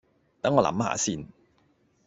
[0.41, 1.27] 等我諗吓先